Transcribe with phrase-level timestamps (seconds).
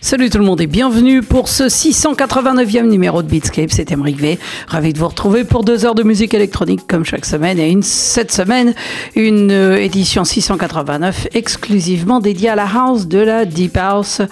[0.00, 3.70] Salut tout le monde et bienvenue pour ce 689e numéro de Beatscape.
[3.72, 4.38] C'est Emric V.
[4.68, 7.82] Ravi de vous retrouver pour deux heures de musique électronique comme chaque semaine et une,
[7.82, 8.74] cette semaine
[9.16, 14.22] une euh, édition 689 exclusivement dédiée à la house de la deep house,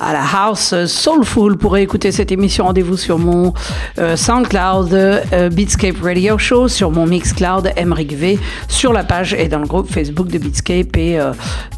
[0.00, 1.56] à la house soulful.
[1.56, 3.52] Pour écouter cette émission, rendez-vous sur mon
[3.98, 8.38] euh, SoundCloud euh, Beatscape Radio Show, sur mon Mixcloud Emric V,
[8.68, 11.18] sur la page et dans le groupe Facebook de Beatscape et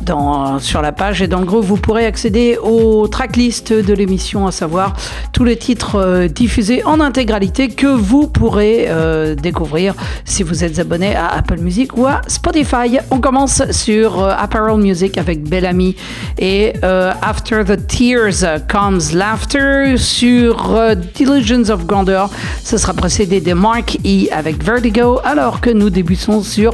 [0.02, 3.08] dans, sur la page et dans le groupe vous pourrez accéder au
[3.38, 4.95] tracklist de l'émission, à savoir
[5.33, 10.80] tous les titres euh, diffusés en intégralité que vous pourrez euh, découvrir si vous êtes
[10.80, 12.98] abonné à Apple Music ou à Spotify.
[13.12, 15.95] On commence sur euh, Apparel Music avec Bellamy
[16.39, 20.75] et After the Tears Comes Laughter sur
[21.14, 22.30] Diligence of Grandeur.
[22.64, 26.73] Ce sera précédé de Mark E avec Vertigo alors que nous débutons sur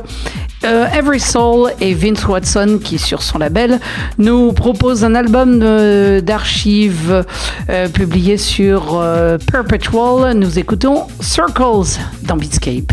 [0.65, 3.81] euh, Every Soul et Vince Watson, qui sur son label
[4.19, 5.59] nous propose un album
[6.21, 7.25] d'archives
[7.71, 10.37] euh, publié sur euh, Perpetual.
[10.37, 12.93] Nous écoutons Circles dans Beatscape.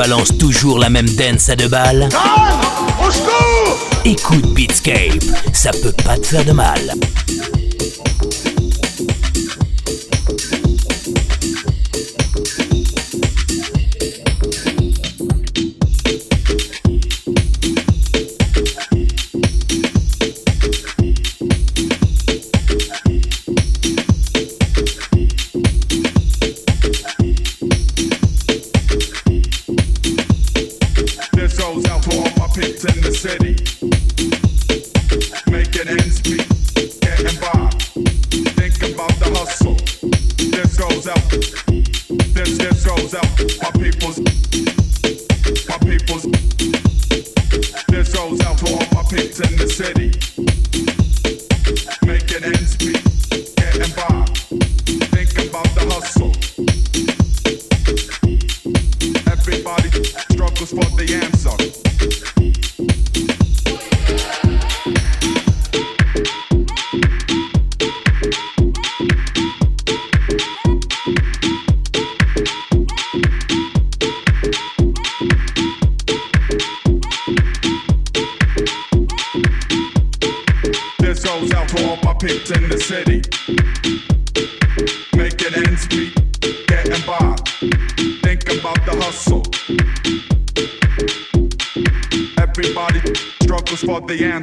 [0.00, 2.08] Balance toujours la même dance à deux balles
[3.06, 6.94] Au secours Écoute Beatscape, ça peut pas te faire de mal.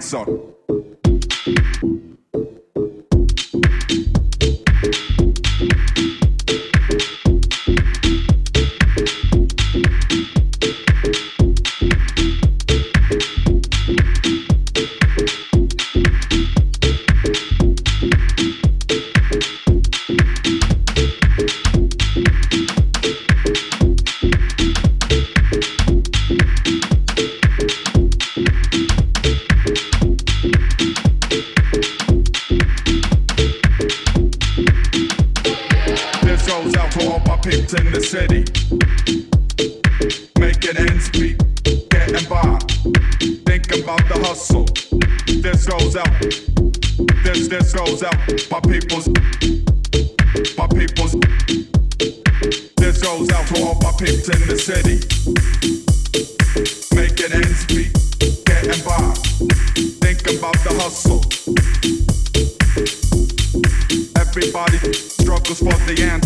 [0.07, 0.36] son.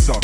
[0.01, 0.19] Só.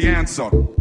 [0.00, 0.77] the answer.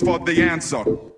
[0.00, 1.11] For the answer.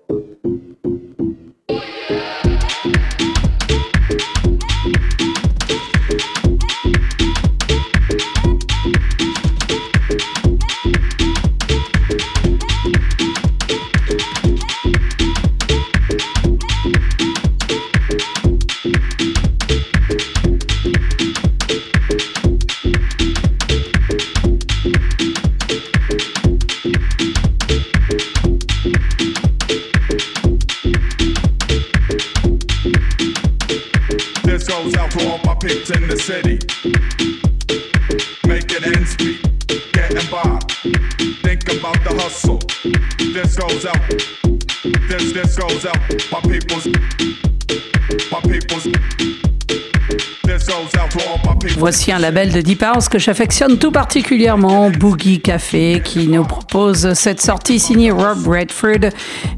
[51.77, 57.13] Voici un label de Deep House que j'affectionne tout particulièrement, Boogie Café, qui nous propose
[57.13, 59.11] cette sortie signée Rob Redford,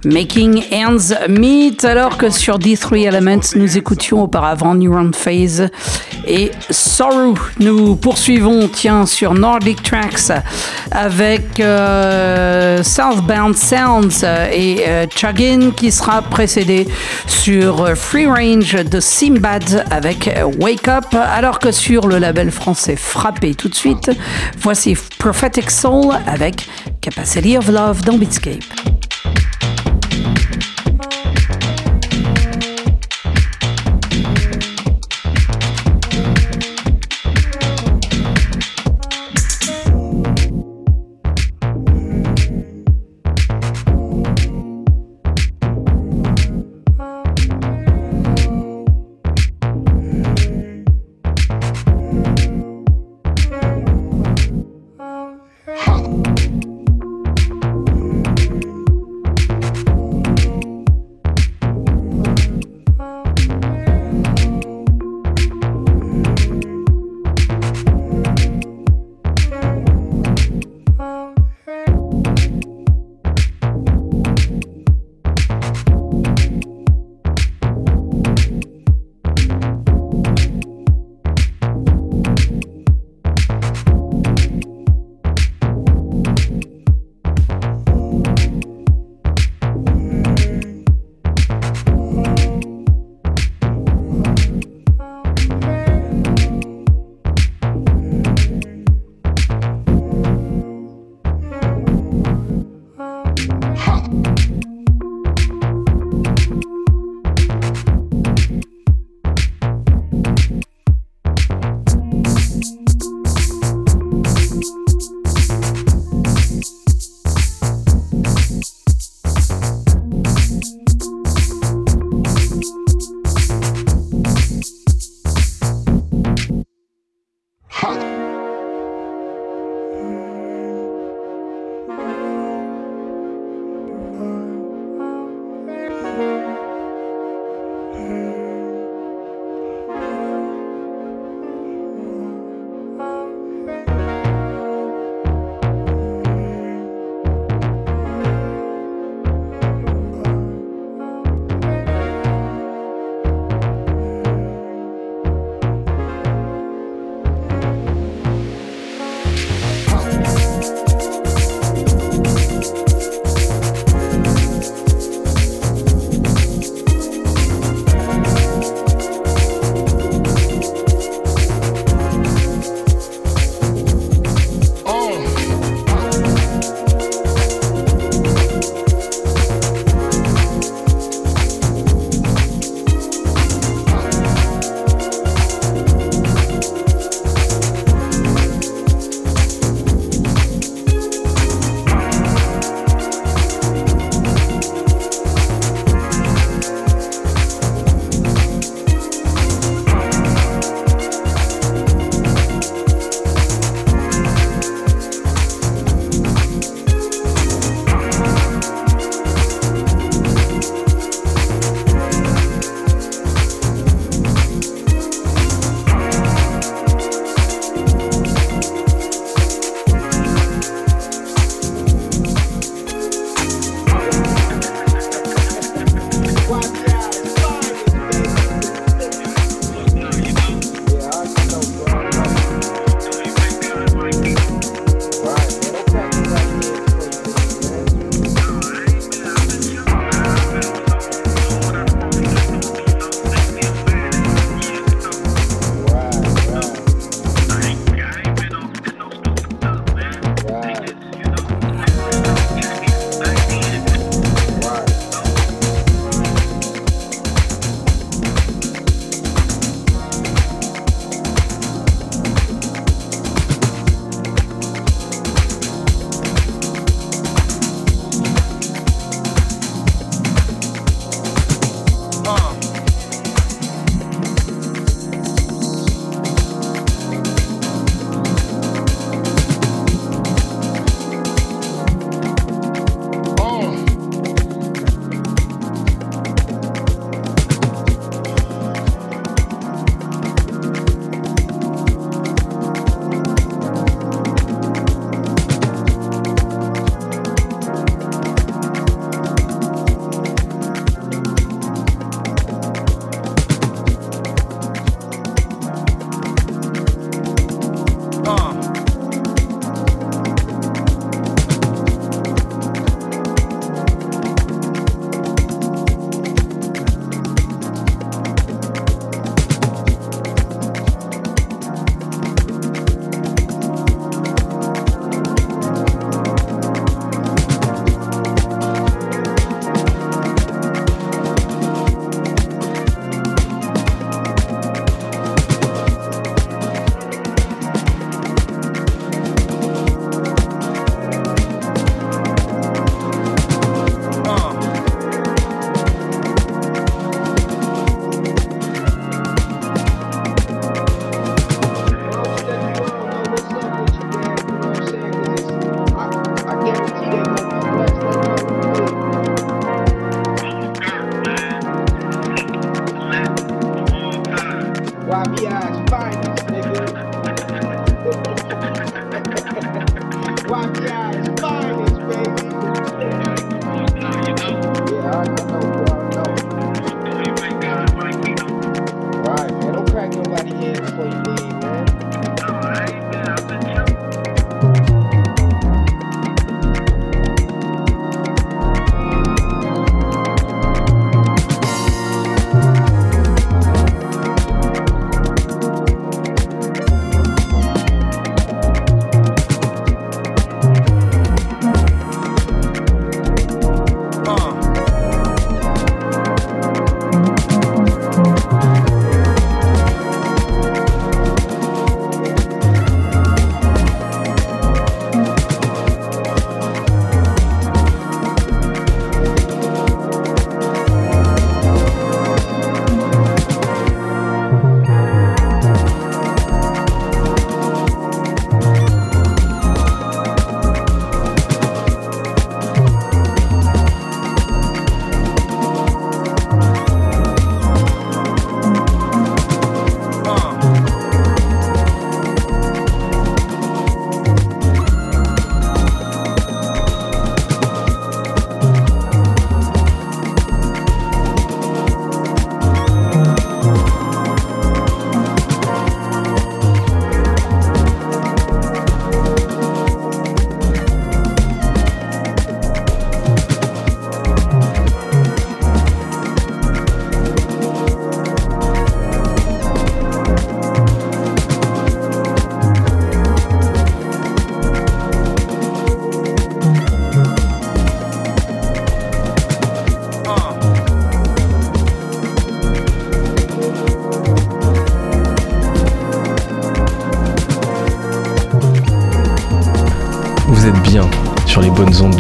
[0.03, 5.69] Making Ends Meet, alors que sur D3 Elements, nous écoutions auparavant Neuron Phase
[6.27, 7.35] et Sorrow.
[7.59, 10.31] Nous poursuivons, tiens, sur Nordic Tracks
[10.97, 16.87] avec euh, Southbound Sounds et euh, Chagin qui sera précédé
[17.27, 20.29] sur Free Range de Simbad avec
[20.59, 24.09] Wake Up, alors que sur le label français Frappé tout de suite,
[24.57, 26.67] voici Prophetic Soul avec
[26.99, 28.96] Capacity of Love dans Beatscape.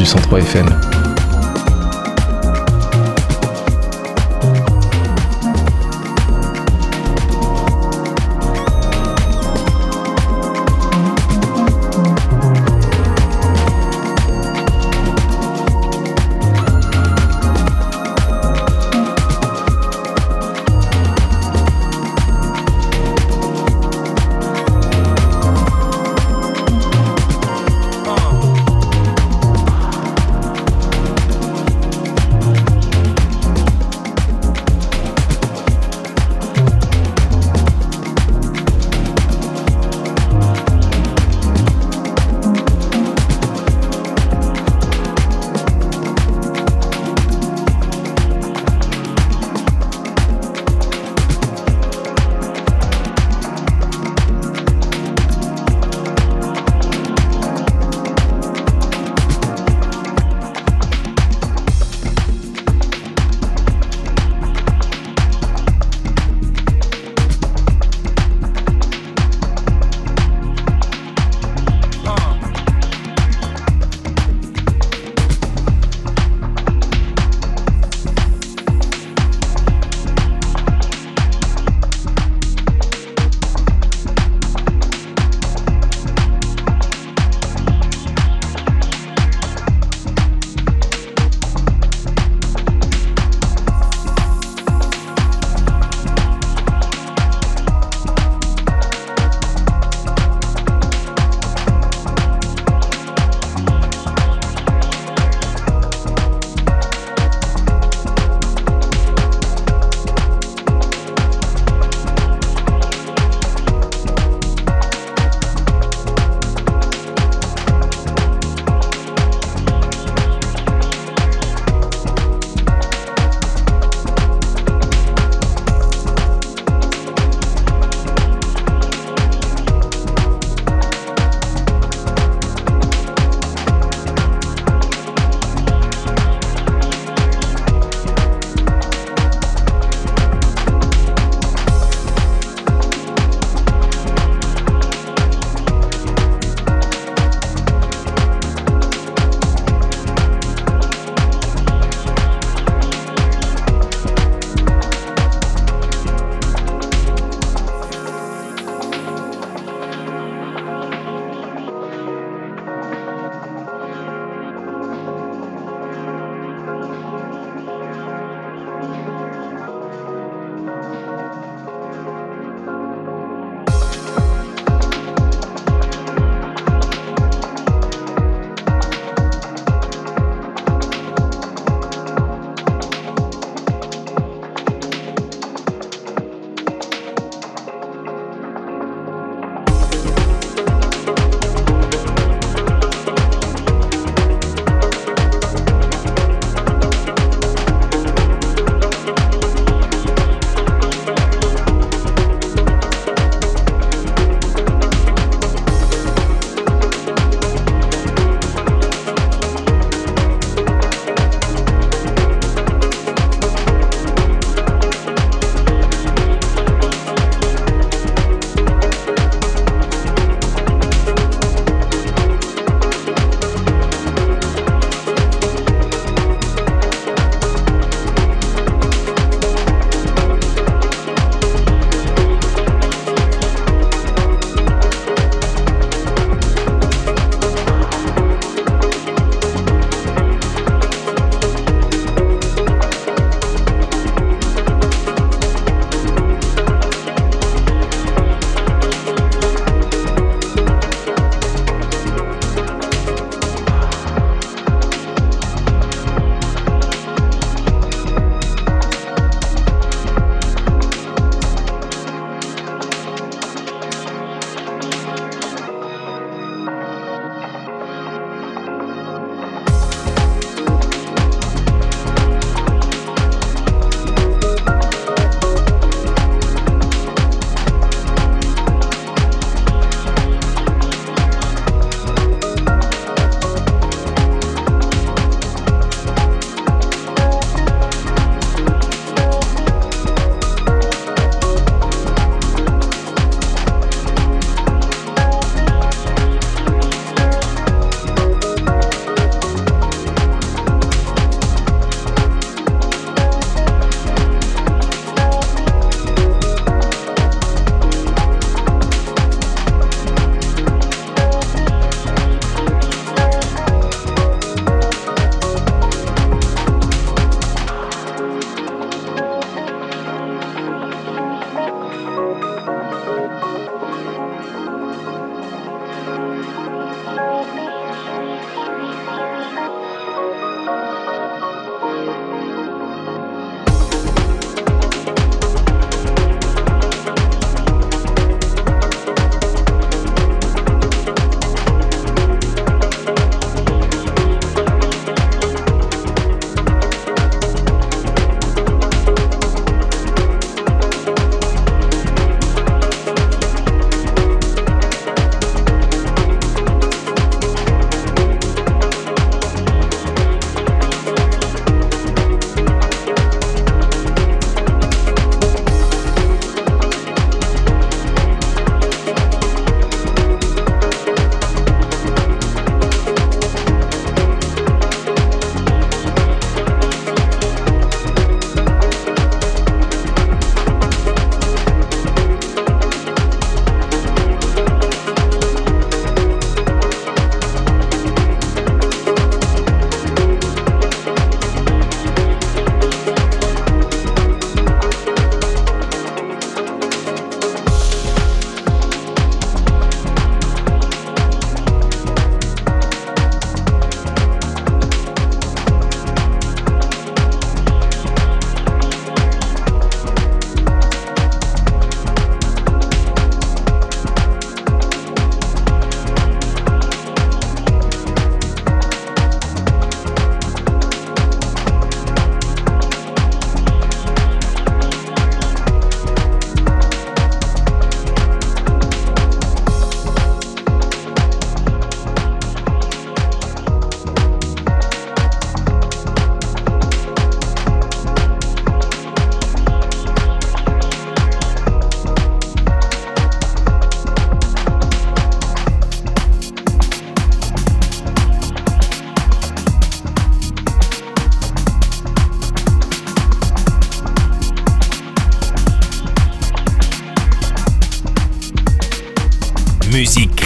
[0.07, 0.76] 103 FM.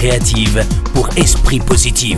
[0.02, 2.18] Créative pour esprit positif.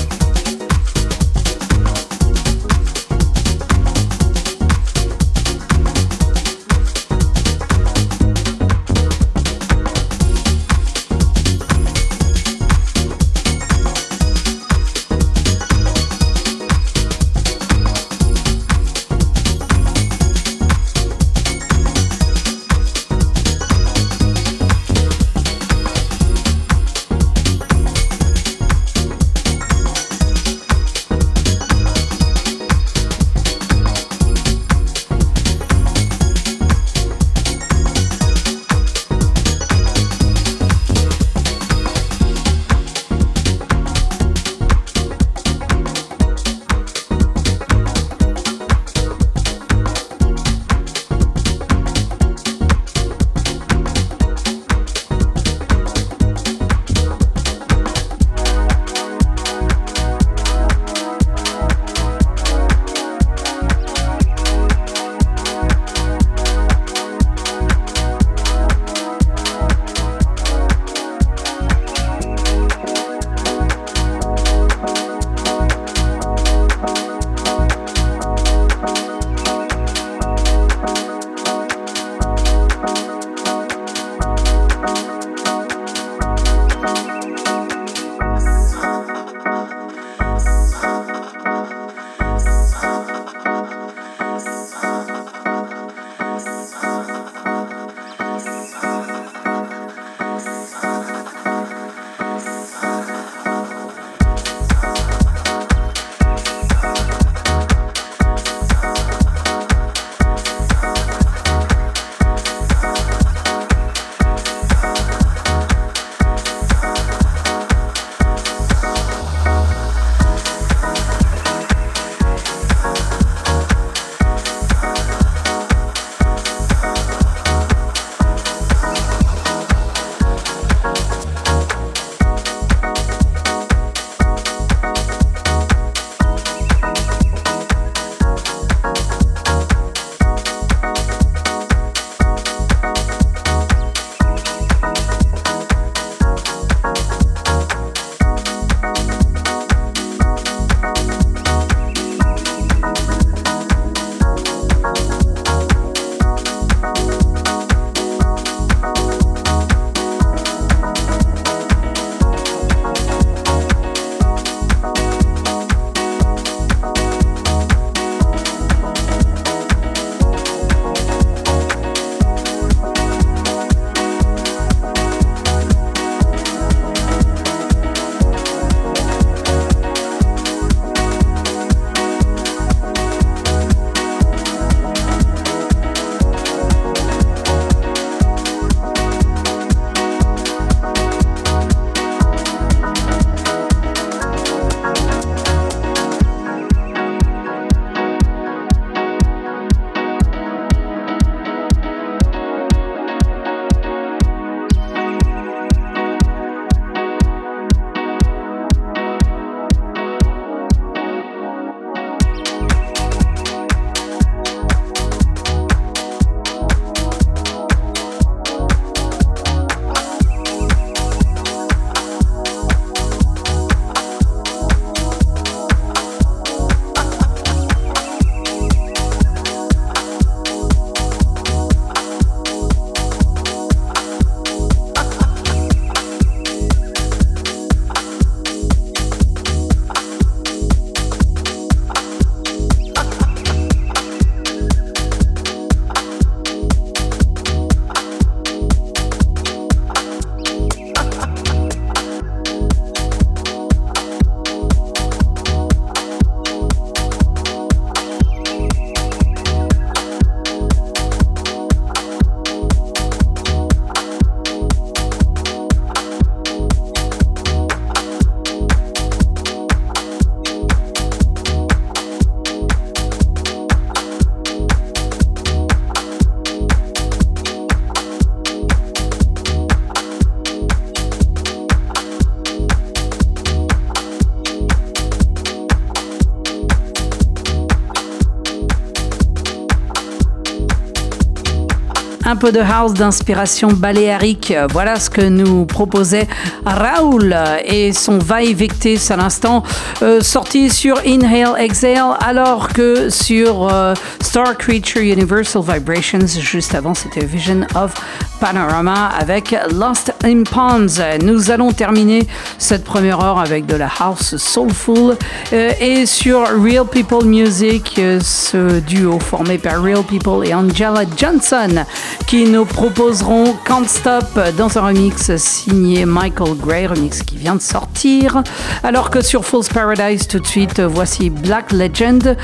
[292.31, 294.53] un peu de house d'inspiration baléarique.
[294.71, 296.29] Voilà ce que nous proposait
[296.65, 299.63] Raoul et son va évicter à l'instant,
[300.01, 306.93] euh, sorti sur Inhale Exhale, alors que sur euh, Star Creature Universal Vibrations, juste avant,
[306.93, 307.93] c'était Vision of
[308.41, 310.99] Panorama avec Lost in Ponds.
[311.23, 312.27] Nous allons terminer
[312.57, 315.15] cette première heure avec de la house soulful
[315.53, 321.03] euh, et sur Real People Music, euh, ce duo formé par Real People et Angela
[321.15, 321.85] Johnson
[322.25, 327.61] qui nous proposeront Can't Stop dans un remix signé Michael Gray, remix qui vient de
[327.61, 328.41] sortir.
[328.83, 332.35] Alors que sur Fool's Paradise, tout de suite, voici Black Legend,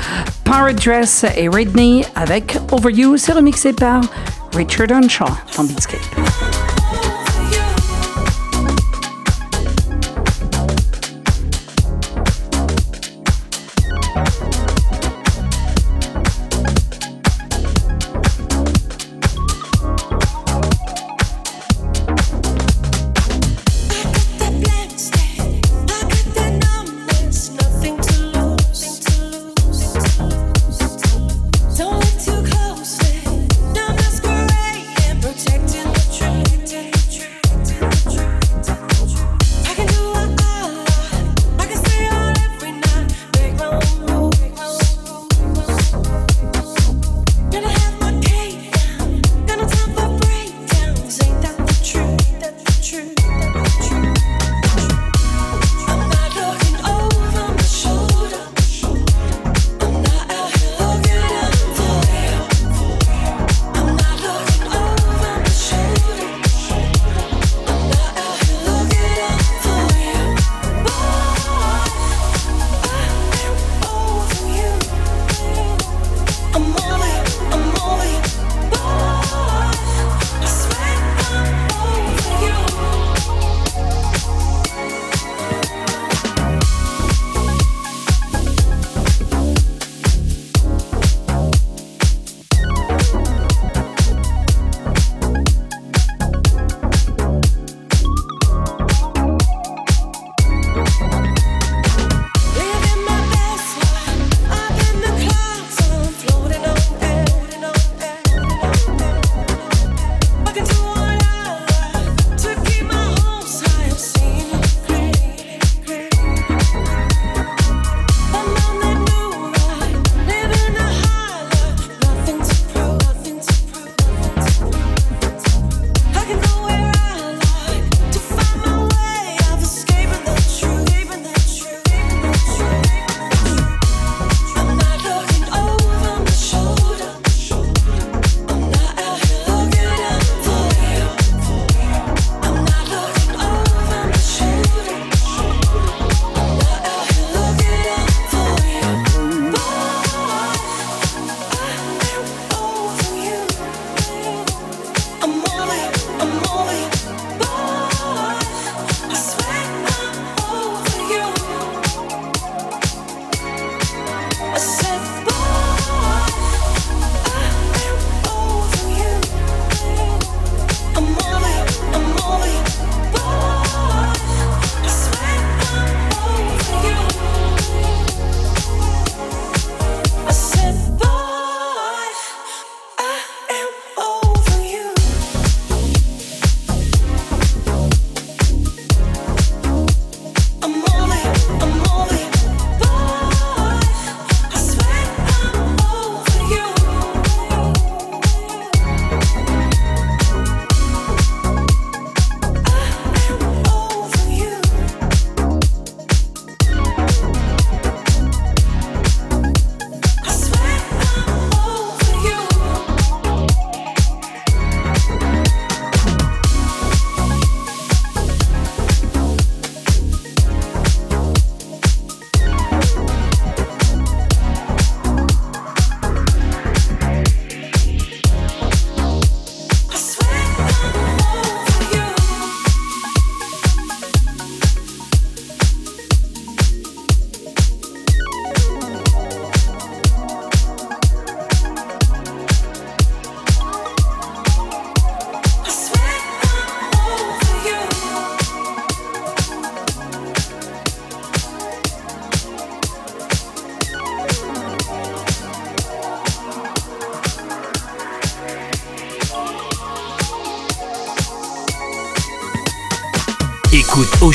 [0.44, 3.16] Paradress et Redney avec Over You.
[3.16, 4.02] C'est remixé par
[4.54, 6.77] Richard Earnshaw dans Beatscape.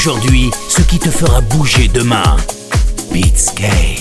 [0.04, 2.36] Aujourd'hui ce qui te fera bouger demain.
[3.14, 3.93] Beatscape.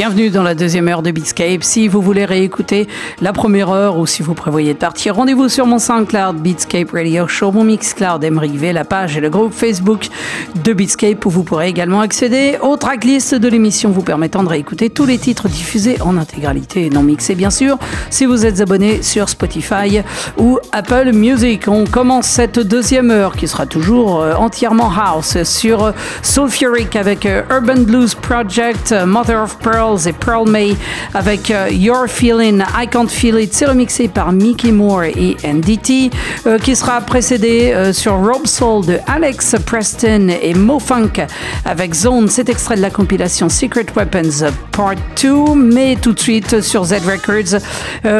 [0.00, 1.62] Bienvenue dans la deuxième heure de Beatscape.
[1.62, 2.88] Si vous voulez réécouter
[3.20, 7.28] la première heure ou si vous prévoyez de partir, rendez-vous sur mon SoundCloud Beatscape Radio
[7.28, 10.08] Show, mon Mixcloud Emery V, la page et le groupe Facebook
[10.64, 14.88] de Beatscape où vous pourrez également accéder aux tracklists de l'émission vous permettant de réécouter
[14.88, 17.76] tous les titres diffusés en intégralité et non mixés bien sûr
[18.08, 20.00] si vous êtes abonné sur Spotify
[20.38, 21.68] ou Apple Music.
[21.68, 25.92] On commence cette deuxième heure qui sera toujours euh, entièrement house sur
[26.22, 30.76] Soulfuric avec euh, Urban Blues Project, Mother of Pearl et Pearl May
[31.14, 33.52] avec euh, Your Feeling, I Can't Feel It.
[33.52, 36.10] C'est remixé par Mickey Moore et NDT,
[36.46, 41.26] euh, qui sera précédé euh, sur Rob Soul de Alex Preston et Mo Funk
[41.64, 42.28] avec Zone.
[42.28, 46.94] C'est extrait de la compilation Secret Weapons Part 2, mais tout de suite sur Z
[47.04, 47.60] Records.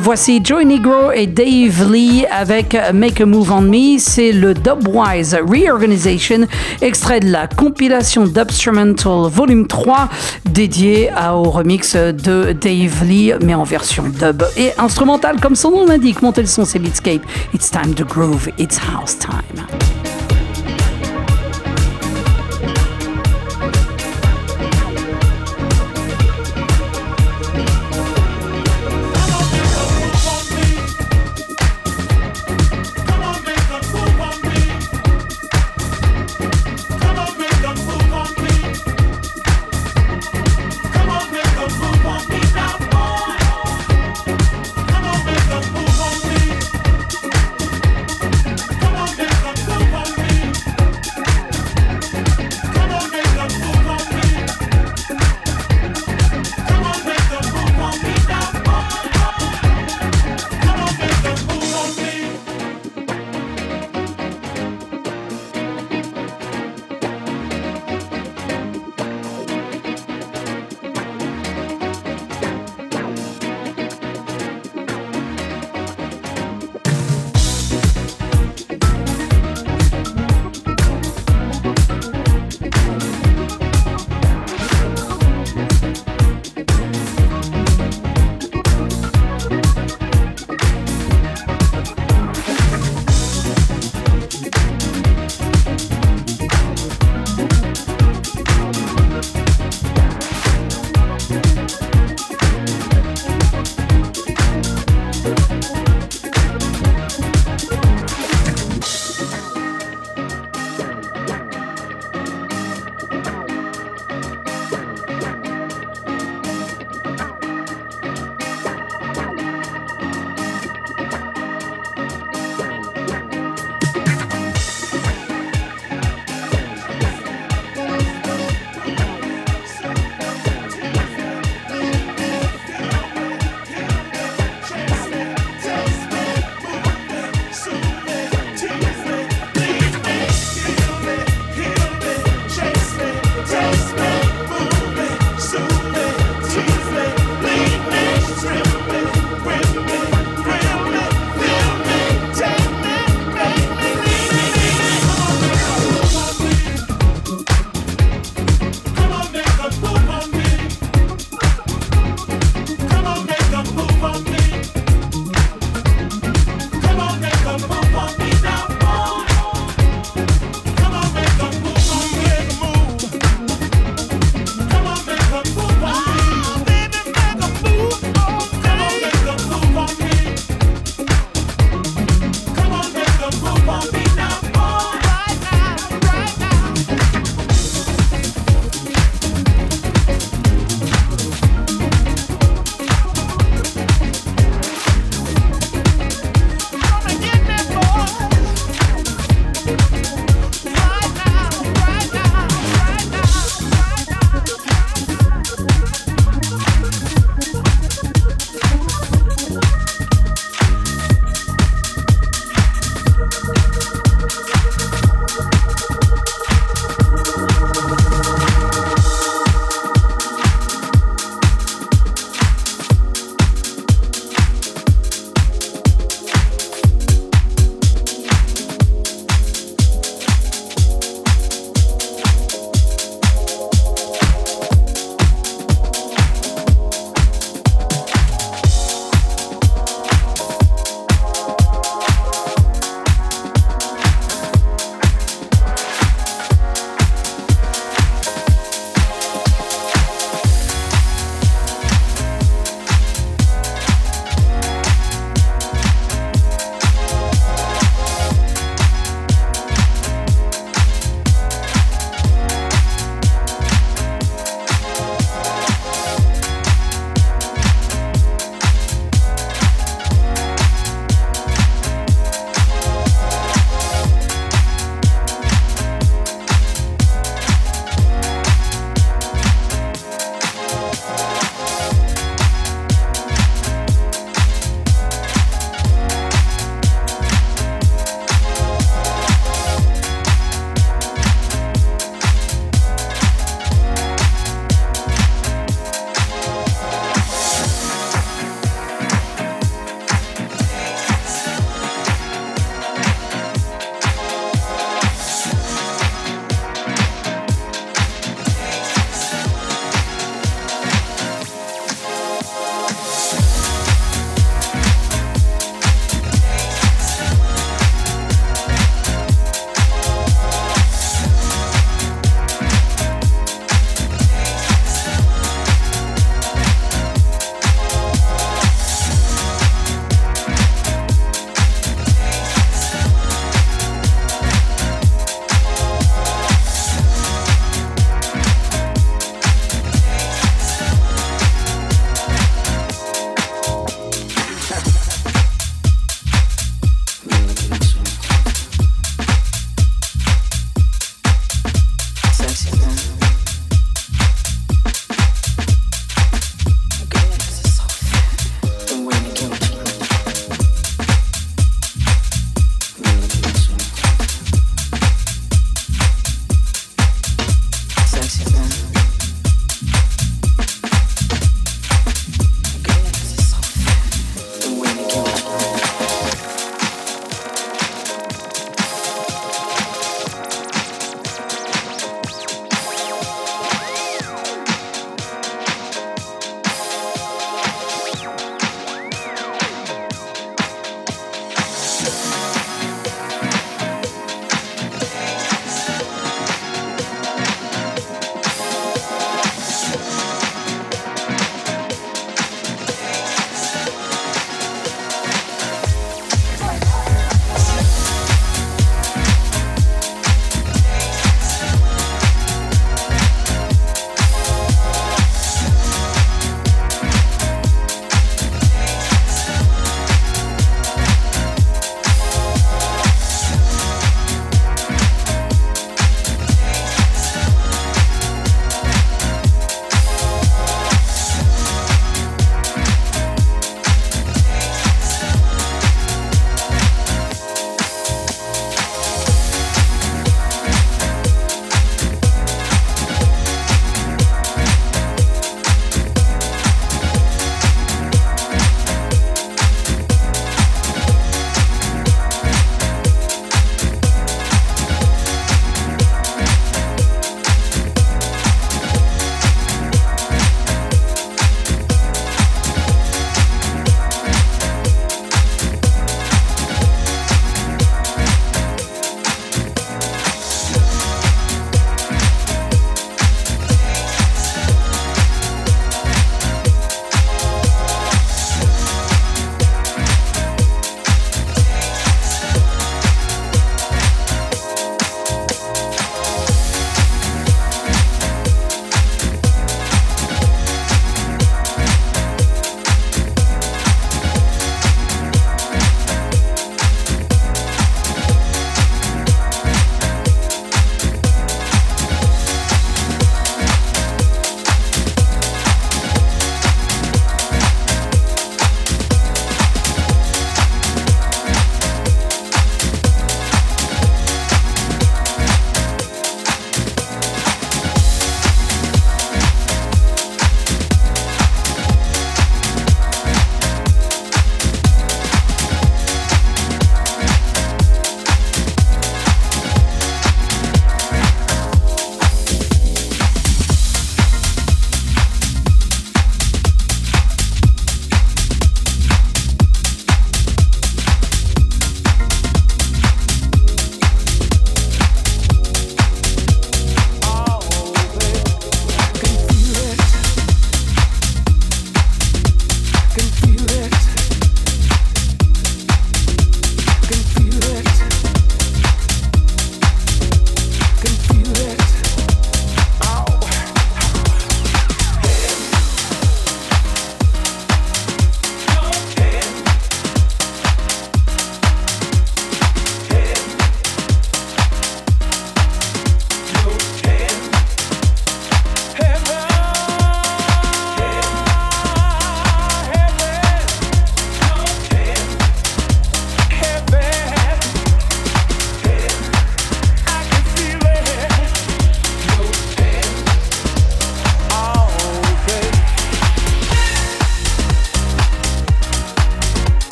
[0.00, 3.98] voici Joey Negro et Dave Lee avec Make a Move on Me.
[3.98, 6.46] C'est le Dubwise Reorganization,
[6.80, 10.08] extrait de la compilation Dubstrumental Volume 3
[10.44, 15.86] dédié au remix de Dave Lee, mais en version dub et instrumentale, comme son nom
[15.86, 16.22] l'indique.
[16.22, 17.22] Montez le son, c'est Beatscape.
[17.54, 20.01] It's time to groove, it's house time.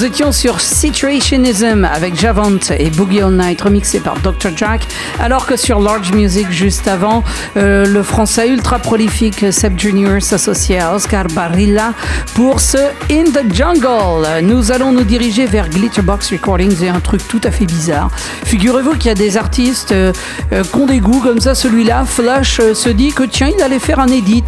[0.00, 4.56] Nous étions sur Situationism avec Javant et Boogie All Night remixé par Dr.
[4.56, 4.86] Jack,
[5.18, 7.22] alors que sur Large Music juste avant,
[7.58, 11.92] euh, le français ultra prolifique Seb Junior s'associait à Oscar Barilla
[12.32, 12.78] pour ce
[13.10, 14.42] In the Jungle.
[14.42, 18.10] Nous allons nous diriger vers Glitterbox Recordings et un truc tout à fait bizarre.
[18.44, 20.14] Figurez-vous qu'il y a des artistes euh,
[20.54, 21.54] euh, qui ont des goûts comme ça.
[21.54, 24.44] Celui-là, Flash, se dit que tiens, il allait faire un edit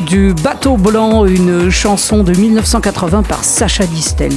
[0.00, 4.32] du Bateau Blanc, une chanson de 1980 par Sacha Distel,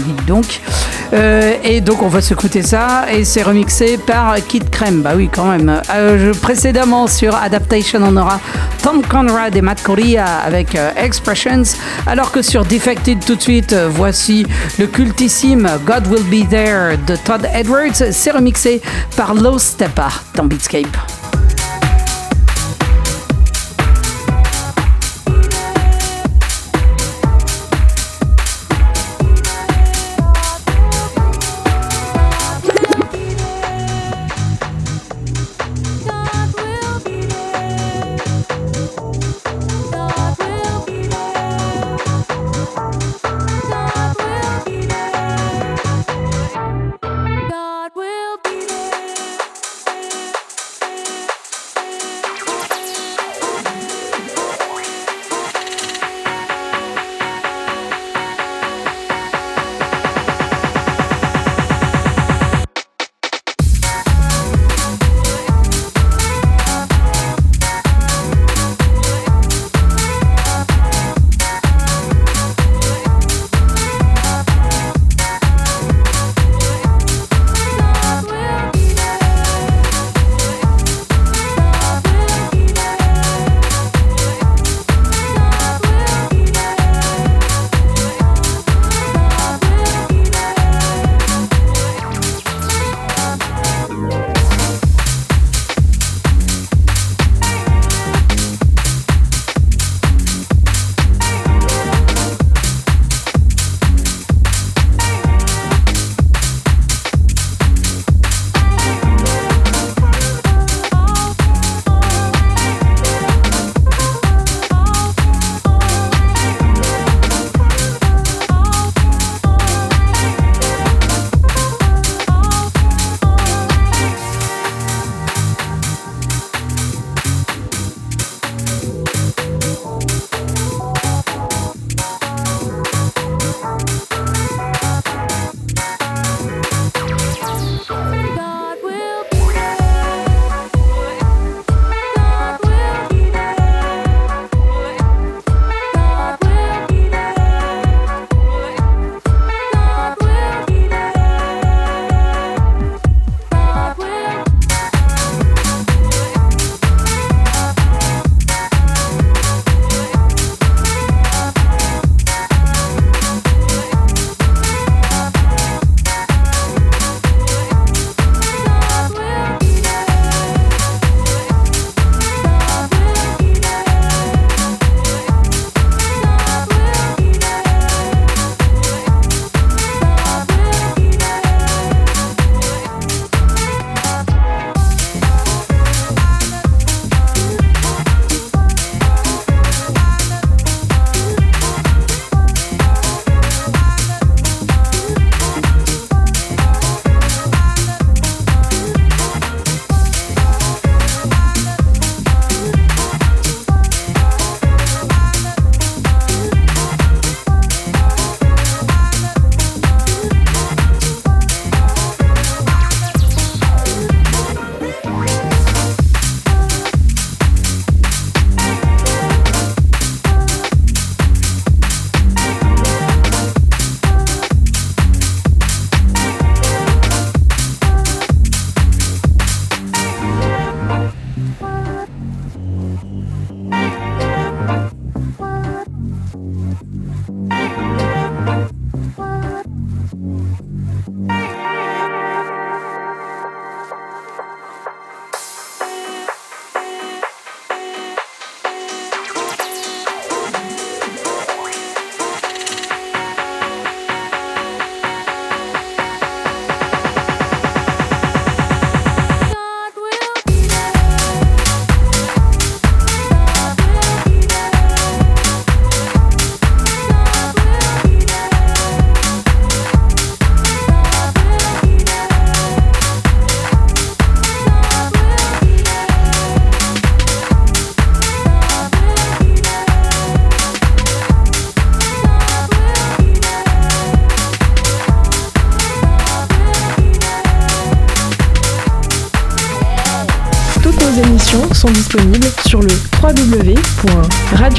[1.13, 5.01] Euh, et donc on va s'écouter ça et c'est remixé par Kid Crème.
[5.01, 5.81] Bah oui quand même.
[5.93, 8.39] Euh, précédemment sur Adaptation on aura
[8.81, 11.63] Tom Conrad et Matt Correa avec euh, Expressions,
[12.07, 14.45] alors que sur Defected tout de suite voici
[14.79, 18.11] le cultissime God Will Be There de Todd Edwards.
[18.11, 18.81] C'est remixé
[19.15, 21.24] par Low Steppa dans Beatscape.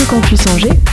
[0.07, 0.86] www.radiocampusangers.com.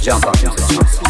[0.00, 1.09] 这样子，这样子，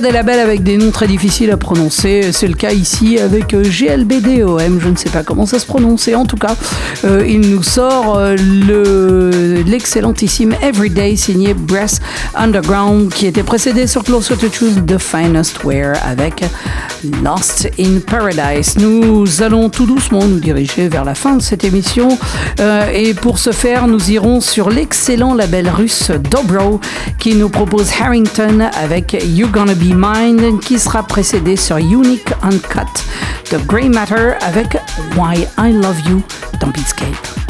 [0.00, 2.32] Des labels avec des noms très difficiles à prononcer.
[2.32, 4.80] C'est le cas ici avec euh, GLBDOM.
[4.80, 6.08] Je ne sais pas comment ça se prononce.
[6.08, 6.56] En tout cas,
[7.04, 12.00] euh, il nous sort euh, le, l'excellentissime Everyday signé Brass
[12.34, 16.44] Underground qui était précédé sur Closer to Truth The Finest Wear avec
[17.22, 18.76] Lost in Paradise.
[18.78, 22.18] Nous allons tout doucement nous diriger vers la fin de cette émission.
[22.92, 26.80] et pour ce faire, nous irons sur l'excellent label russe Dobro
[27.18, 33.04] qui nous propose Harrington avec You're Gonna Be Mine qui sera précédé sur Unique Uncut
[33.52, 34.76] de Grey Matter avec
[35.16, 36.22] Why I Love You
[36.60, 37.47] dans Beatscape.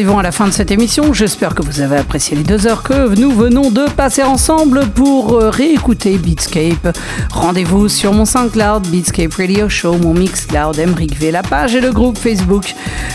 [0.00, 1.12] Arrivons à la fin de cette émission.
[1.12, 5.34] J'espère que vous avez apprécié les deux heures que nous venons de passer ensemble pour
[5.34, 6.96] euh, réécouter Beatscape.
[7.30, 11.92] Rendez-vous sur mon SoundCloud, Beatscape Radio Show, mon Mixcloud, Emric V, la page et le
[11.92, 12.74] groupe Facebook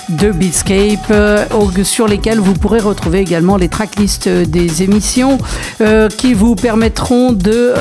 [0.10, 1.44] de Beatscape, euh,
[1.82, 5.40] sur lesquels vous pourrez retrouver également les tracklists des émissions
[5.82, 7.74] euh, qui vous permettront de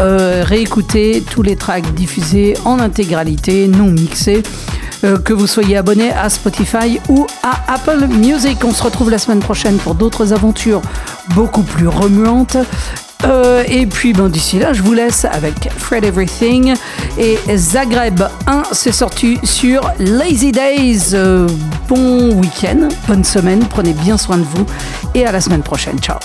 [0.44, 4.42] réécouter tous les tracks diffusés en intégralité, non mixés.
[5.04, 8.64] Euh, que vous soyez abonné à Spotify ou à Apple Music.
[8.64, 10.80] On se retrouve la semaine prochaine pour d'autres aventures
[11.34, 12.56] beaucoup plus remuantes.
[13.24, 16.74] Euh, et puis ben, d'ici là, je vous laisse avec Fred Everything
[17.18, 18.62] et Zagreb 1.
[18.72, 21.10] C'est sorti sur Lazy Days.
[21.12, 21.48] Euh,
[21.88, 24.66] bon week-end, bonne semaine, prenez bien soin de vous
[25.14, 25.98] et à la semaine prochaine.
[25.98, 26.18] Ciao.